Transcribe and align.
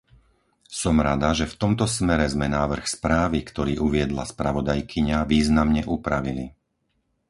Som 0.81 0.95
rada, 1.07 1.29
že 1.39 1.45
v 1.51 1.57
tomto 1.61 1.85
smere 1.97 2.25
sme 2.33 2.47
návrh 2.57 2.85
správy, 2.95 3.39
ktorý 3.49 3.73
uviedla 3.87 4.23
spravodajkyňa, 4.33 5.17
významne 5.33 5.81
upravili. 5.95 6.45